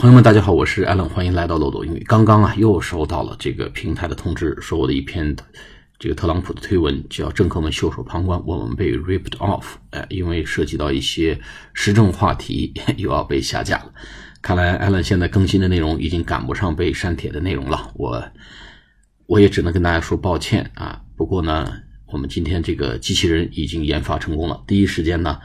[0.00, 2.02] 朋友们，大家好，我是 Allen，欢迎来到漏斗英语。
[2.08, 5.36] 刚刚啊，又收到了这个平台的通知，说我的一篇
[5.98, 9.74] 这个特朗普的推文叫“政客们袖手旁观，我们被 ripped off”。
[9.90, 11.38] 哎，因为涉及到一些
[11.74, 13.92] 时政话题， 又要被下架了。
[14.40, 17.92] 看来 Allen 现在更新的内容已经赶不上被删帖的内容了。
[17.96, 18.24] 我
[19.26, 21.02] 我也只能跟大家说抱歉啊。
[21.14, 21.70] 不过呢，
[22.06, 25.38] 我们今天这个机器人已经研发成功了，第一时间呢。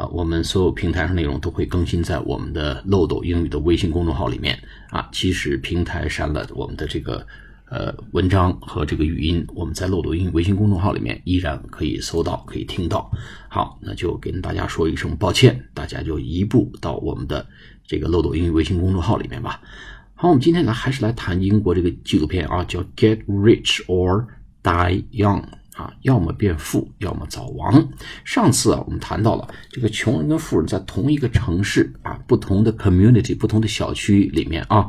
[0.00, 4.58] 啊，我们所有平台上内容都会更新在我们的漏斗英语的微信公众号里面
[4.88, 5.06] 啊。
[5.12, 7.26] 即使平台删了我们的这个
[7.68, 13.10] 呃文章和这个语音，我们在漏斗英语微信公众号里面依然可以搜到，可以听到。
[13.50, 17.46] 好，那就跟大家说一声抱歉，大家就移步到我们的
[17.86, 19.60] 这个漏斗英语微信公众号里面吧。
[20.14, 24.24] 好，我们今天呢还是来谈英国这个纪录片啊，叫《Get Rich or
[24.62, 25.42] Die Young》。
[25.80, 27.88] 啊，要么变富，要么早亡。
[28.22, 34.86] 上次啊，我们谈到了这个穷人跟富人在同一个城市啊，不同的 community、不同的小区里面啊，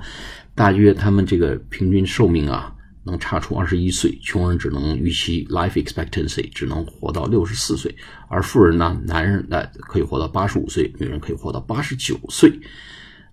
[0.54, 2.76] 大约他们这个平均寿命啊，
[3.06, 4.20] 能差出二十一岁。
[4.22, 7.96] 穷人只能预期 life expectancy 只能活到六十四岁，
[8.28, 12.52] 而富人呢，男人呢可以活到八十五岁，女人可以活到八十九岁。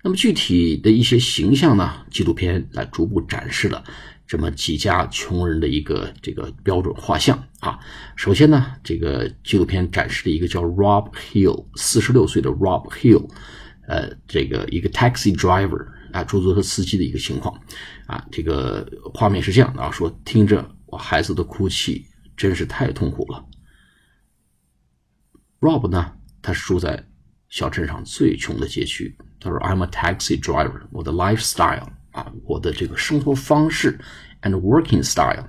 [0.04, 3.82] 那么具体的一些形象呢，纪录片来逐步展示了。
[4.28, 7.78] 这么几家穷人的一个这个标准画像啊，
[8.14, 13.26] 首先呢，这个纪录片展示了一个叫 Rob Hill，四十六岁的 Rob Hill，
[13.88, 17.58] 呃，这个一个 taxi driver 啊，出租车司机的一个情况
[18.06, 22.04] 啊，这个画面是这样的啊，说听着我孩子的哭泣
[22.36, 23.42] 真是太痛苦了。
[25.60, 26.12] Rob 呢，
[26.42, 27.02] 他是住在
[27.48, 31.88] 小镇上最穷的街区，他说 I'm a taxi driver，我的 lifestyle。
[32.12, 33.98] 啊，我的这个生活方式
[34.42, 35.44] and working style，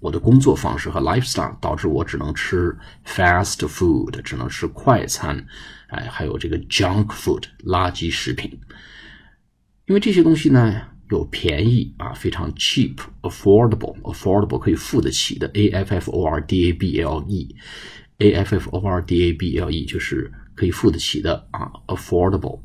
[0.00, 5.44] 我的工作方式和 lifestyle 导致我只能吃 fast food，只能吃快餐，
[5.88, 8.58] 哎，还有这个 junk food 垃圾食品。
[9.86, 19.00] 因为这些东西呢又便宜啊，非常 cheap，affordable，affordable 可以付得起的，a f f o r d a b l e，a f f o r
[19.00, 22.60] d a b l e 就是可以付得起的啊，affordable。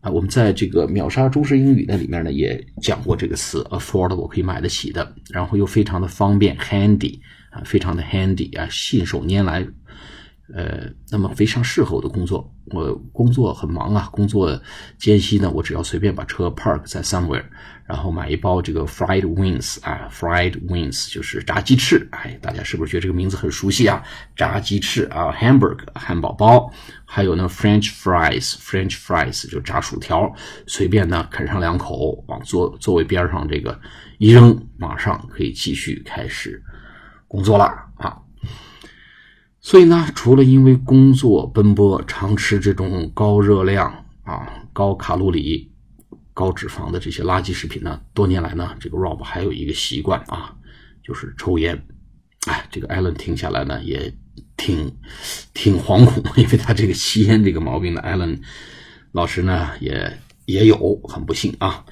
[0.00, 7.18] 啊，我们在这个秒杀中式英语那里面呢，也讲过这个词，affordable 可以买得起的，然后又非常的方便，handy
[7.50, 9.66] 啊，非常的 handy 啊，信手拈来。
[10.54, 12.52] 呃，那么非常适合我的工作。
[12.66, 14.60] 我工作很忙啊，工作
[14.96, 17.44] 间隙呢，我只要随便把车 park 在 somewhere，
[17.84, 22.06] 然后买一包这个 fried wings 啊，fried wings 就是炸鸡翅。
[22.12, 24.02] 哎，大家是不是觉得这个名字很熟悉啊？
[24.36, 26.72] 炸鸡翅啊，hamburger 汉堡包，
[27.04, 30.32] 还有呢 French fries，French fries 就炸薯条，
[30.66, 33.76] 随便呢啃上两口，往座座位边上这个
[34.18, 36.62] 一扔，马上可以继续开始
[37.26, 37.89] 工作了。
[39.70, 45.70] 所以呢，除了因为工作奔波，常吃这种高热量啊、高卡路里、
[46.34, 50.56] 高脂肪的这些垃圾食品呢，多年来呢，这个 Rob 还有一个习惯啊，
[51.04, 51.80] 就是抽烟。
[52.48, 54.12] 哎，这个 Allen 听下来呢，也
[54.56, 54.92] 挺
[55.54, 58.40] 挺惶恐，因为他这个吸烟这个毛病呢，Allen
[59.12, 61.84] 老师呢也也有，很不幸啊。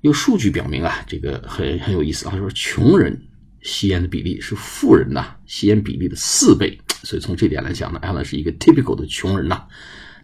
[0.00, 3.28] 有数据表明啊，这个很很有意思啊，说穷人
[3.62, 6.76] 吸烟的比例是富人呐吸烟比例的四倍。
[7.02, 9.64] 所以从这点来讲呢，Allen 是一个 typical 的穷人呐。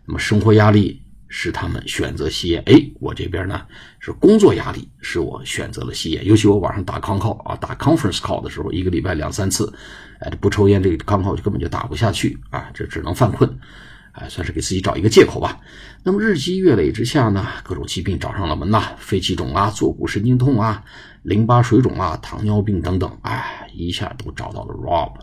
[0.04, 2.62] 那么生活压力使他们选择吸烟。
[2.66, 3.60] 哎，我这边呢
[3.98, 6.24] 是工作压力使我选择了吸烟。
[6.24, 9.72] 尤其我晚上打 Conco 啊，打 conference call 的时候，一个礼拜两三次，
[10.20, 13.58] 哎，不抽烟这个 Conco 就根本就打不下去啊，这只能犯困，
[14.12, 15.58] 哎，算是给自己找一个借口吧。
[16.04, 20.84] 那么日积月累之下呢，各种疾病找上了门呐，肺气肿啊，坐骨神经痛啊，
[21.22, 25.14] 淋巴水肿啊，糖尿病等等，哎，一下都找到了 Rob。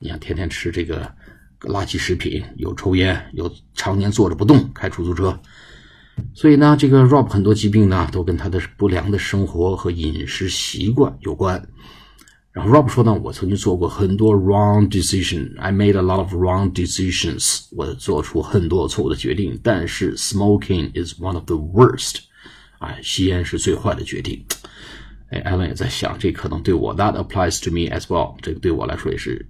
[0.00, 1.12] 你看，天天吃这个
[1.62, 5.38] 垃圾食品，又抽烟，又常年坐着不动，开出租车，
[6.34, 11.68] 所以呢，这个 Rob 很多疾病呢，都跟他的不良的生活和饮食习惯有关。
[12.52, 19.58] 然后 Rob 说呢，我曾经做过很多 wrong decision，I made a lot of wrong decisions，我做出很多错误的决定。
[19.62, 22.18] 但是 smoking is one of the worst，
[22.78, 24.44] 啊，吸烟是最坏的决定。
[25.30, 29.46] 哎艾伦也在想，这可能对我，That applies to me as well，这个对我来说也是。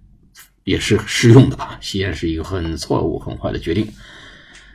[0.68, 1.78] 也是适用的吧。
[1.80, 3.90] 吸烟是一个很错误、很坏的决定。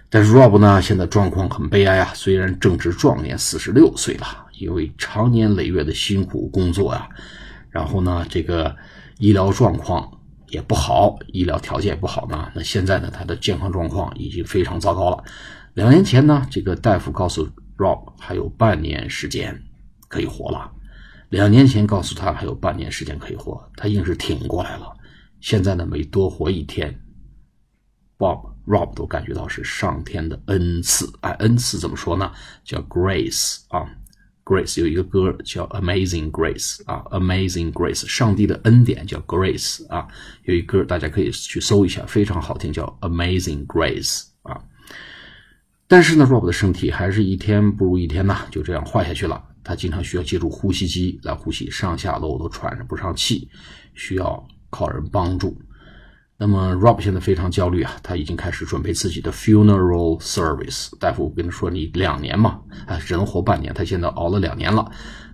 [0.10, 2.12] 但是 Rob 呢，现在状况很悲哀啊。
[2.16, 4.26] 虽然正值壮年，四十六岁了，
[4.58, 7.08] 因为长年累月的辛苦工作啊，
[7.70, 8.76] 然后呢，这个
[9.20, 10.12] 医疗状况
[10.48, 12.52] 也不好，医疗条件也不好呢。
[12.56, 15.24] 那现在呢，他的健康状况已经非常糟糕了。
[15.76, 17.48] 两年前呢，这个大夫告诉
[17.78, 19.62] Rob 还有半年时间
[20.08, 20.72] 可以活了。
[21.30, 24.92] 两年前告诉他还有半年时间可以活，他硬是挺过来了。
[25.44, 26.98] 现在呢，每多活一天
[28.18, 31.06] ，Bob Rob 都感觉到是上天的恩赐。
[31.20, 32.32] 哎，恩赐怎么说呢？
[32.64, 33.86] 叫 Grace 啊
[34.46, 40.08] ，Grace 有一个歌叫 Amazing Grace 啊，Amazing Grace，上帝的恩典叫 Grace 啊，
[40.44, 44.64] 有一歌大家可以去搜一下，非常好听，叫 Amazing Grace 啊。
[45.90, 49.44] 但是呢，Rob 的身体还是一天不如一天呐，就这样坏下去了。
[49.62, 53.50] 他经常需要借助呼吸机来呼吸，上下楼都喘着不上气，
[53.94, 55.56] 需要靠人帮助。
[56.36, 60.90] 那么 Rob 现在非常焦虑啊，他已经开始准备自己的 funeral service。
[61.00, 64.92] 大夫跟他说：“你两年嘛，啊，只能活半年。”他现在熬了两年了。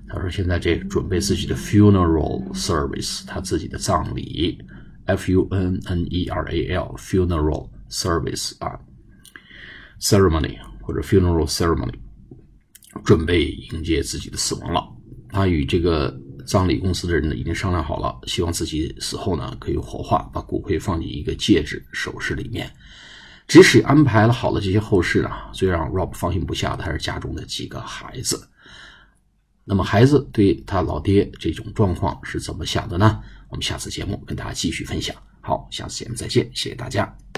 [0.10, 4.60] 他说：“现在这准备自己的 funeral service，他自己的葬礼
[5.06, 8.78] ，f u n n e r a l funeral service 啊
[10.02, 11.96] ，ceremony 或者 funeral ceremony，
[13.04, 14.84] 准备迎接自己的死亡了。
[15.30, 16.16] 他与这个。”
[16.50, 22.68] 葬礼公司的人呢，已经商量好了，希望自己死后呢可以火化，把骨灰放进一个戒指首饰里面。
[23.48, 28.50] 即使安排了好的这些后事啊，最让 Rob 放心不下的还是家中的几个孩子。
[29.64, 33.22] 那么孩子对他老爹这种状况是怎么想的呢？
[33.50, 35.16] 我们下次节目跟大家继续分享。
[35.42, 37.29] 好，下次节目再见，谢谢大家。